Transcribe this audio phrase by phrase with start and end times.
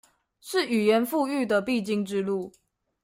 [0.39, 2.51] 是語言復育的必經之路